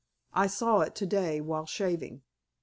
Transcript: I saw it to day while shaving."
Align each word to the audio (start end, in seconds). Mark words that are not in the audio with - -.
I 0.33 0.47
saw 0.47 0.79
it 0.79 0.95
to 0.95 1.05
day 1.05 1.41
while 1.41 1.67
shaving." 1.67 2.23